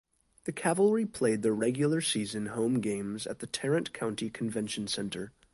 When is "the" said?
0.45-0.51, 3.37-3.45